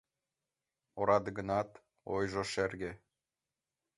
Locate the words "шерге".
2.53-2.91